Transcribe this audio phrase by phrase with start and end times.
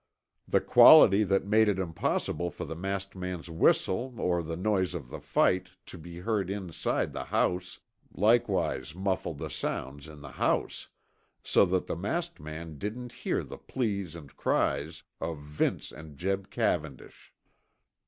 [0.47, 5.09] The quality that made it impossible for the masked man's whistle or the noise of
[5.09, 10.87] the fight to be heard inside the house likewise muffled the sounds in the house,
[11.43, 16.49] so that the masked man didn't hear the pleas and cries of Vince and Jeb
[16.49, 17.31] Cavendish.